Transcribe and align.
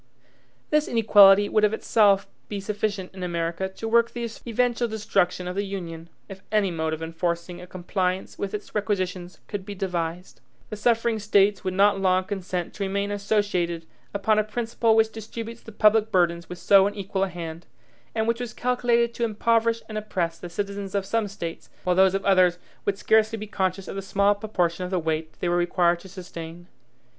This 0.71 0.87
inequality 0.87 1.47
would 1.47 1.63
of 1.63 1.73
itself 1.73 2.25
be 2.49 2.59
sufficient 2.59 3.13
in 3.13 3.21
America 3.21 3.69
to 3.69 3.87
work 3.87 4.09
the 4.09 4.27
eventual 4.47 4.87
destruction 4.87 5.47
of 5.47 5.55
the 5.55 5.63
Union, 5.63 6.09
if 6.27 6.41
any 6.51 6.71
mode 6.71 6.91
of 6.93 7.03
enforcing 7.03 7.61
a 7.61 7.67
compliance 7.67 8.35
with 8.35 8.55
its 8.55 8.73
requisitions 8.73 9.41
could 9.47 9.63
be 9.63 9.75
devised. 9.75 10.41
The 10.71 10.75
suffering 10.75 11.19
States 11.19 11.63
would 11.63 11.75
not 11.75 12.01
long 12.01 12.23
consent 12.23 12.73
to 12.73 12.83
remain 12.83 13.11
associated 13.11 13.85
upon 14.11 14.39
a 14.39 14.43
principle 14.43 14.95
which 14.95 15.11
distributes 15.11 15.61
the 15.61 15.71
public 15.71 16.11
burdens 16.11 16.49
with 16.49 16.57
so 16.57 16.87
unequal 16.87 17.25
a 17.25 17.29
hand, 17.29 17.67
and 18.15 18.27
which 18.27 18.39
was 18.39 18.55
calculated 18.55 19.13
to 19.13 19.23
impoverish 19.23 19.83
and 19.87 19.99
oppress 19.99 20.39
the 20.39 20.49
citizens 20.49 20.95
of 20.95 21.05
some 21.05 21.27
States, 21.27 21.69
while 21.83 21.95
those 21.95 22.15
of 22.15 22.25
others 22.25 22.57
would 22.85 22.97
scarcely 22.97 23.37
be 23.37 23.45
conscious 23.45 23.87
of 23.87 23.95
the 23.95 24.01
small 24.01 24.33
proportion 24.33 24.83
of 24.83 24.89
the 24.89 24.97
weight 24.97 25.33
they 25.41 25.47
were 25.47 25.55
required 25.57 25.99
to 25.99 26.09
sustain. 26.09 26.65